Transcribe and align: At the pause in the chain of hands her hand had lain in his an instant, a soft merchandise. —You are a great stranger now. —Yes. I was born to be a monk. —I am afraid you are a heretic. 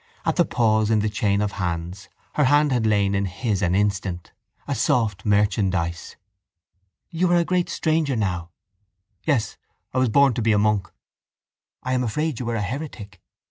At 0.25 0.35
the 0.37 0.45
pause 0.45 0.89
in 0.89 1.01
the 1.01 1.09
chain 1.09 1.41
of 1.41 1.51
hands 1.51 2.09
her 2.33 2.45
hand 2.45 2.71
had 2.71 2.87
lain 2.87 3.13
in 3.13 3.25
his 3.25 3.61
an 3.61 3.75
instant, 3.75 4.31
a 4.67 4.73
soft 4.73 5.25
merchandise. 5.27 6.15
—You 7.11 7.31
are 7.31 7.35
a 7.35 7.45
great 7.45 7.69
stranger 7.69 8.15
now. 8.15 8.49
—Yes. 9.27 9.57
I 9.93 9.99
was 9.99 10.09
born 10.09 10.33
to 10.33 10.41
be 10.41 10.53
a 10.53 10.57
monk. 10.57 10.91
—I 11.83 11.93
am 11.93 12.03
afraid 12.03 12.39
you 12.39 12.49
are 12.49 12.55
a 12.55 12.61
heretic. 12.63 13.21